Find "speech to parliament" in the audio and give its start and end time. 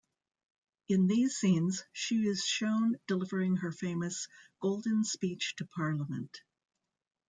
5.03-6.41